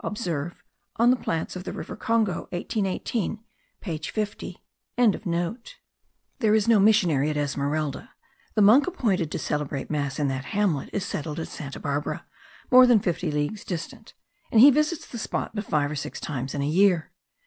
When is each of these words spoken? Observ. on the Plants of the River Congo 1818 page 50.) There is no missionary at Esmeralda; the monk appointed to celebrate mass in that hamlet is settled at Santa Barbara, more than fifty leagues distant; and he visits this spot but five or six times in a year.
Observ. 0.03 0.55
on 0.95 1.11
the 1.11 1.15
Plants 1.15 1.55
of 1.55 1.63
the 1.63 1.71
River 1.71 1.95
Congo 1.95 2.47
1818 2.53 3.39
page 3.81 4.09
50.) 4.09 4.59
There 4.97 6.55
is 6.55 6.67
no 6.67 6.79
missionary 6.79 7.29
at 7.29 7.37
Esmeralda; 7.37 8.09
the 8.55 8.63
monk 8.63 8.87
appointed 8.87 9.31
to 9.31 9.37
celebrate 9.37 9.91
mass 9.91 10.17
in 10.17 10.27
that 10.29 10.45
hamlet 10.45 10.89
is 10.91 11.05
settled 11.05 11.39
at 11.39 11.49
Santa 11.49 11.79
Barbara, 11.79 12.25
more 12.71 12.87
than 12.87 12.99
fifty 12.99 13.29
leagues 13.31 13.63
distant; 13.63 14.15
and 14.51 14.59
he 14.59 14.71
visits 14.71 15.05
this 15.05 15.21
spot 15.21 15.51
but 15.53 15.65
five 15.65 15.91
or 15.91 15.95
six 15.95 16.19
times 16.19 16.55
in 16.55 16.63
a 16.63 16.67
year. 16.67 17.11